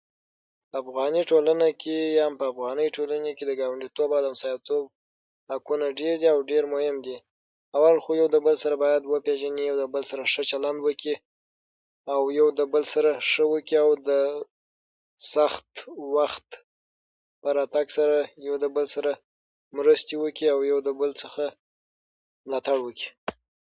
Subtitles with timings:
[0.81, 4.83] افغاني ټولنه کې یم په افغانۍ ټولنه کې د گاونډیتوب او همسایتوب
[5.51, 7.17] حقونه ډېر دي او ډېر مهم دي
[7.77, 11.15] اول خو یو د بل سره باید وپېژني یو د بل سره شه چلند وکي
[12.13, 14.11] او یو د بل سره شه وکي او د
[15.33, 15.71] سخت
[16.15, 16.47] وخت
[17.41, 19.11] په راتگ سره یو د بل سره
[19.77, 21.43] مرستې وکي یو د بل څخه
[22.47, 23.09] ملاتړ وکي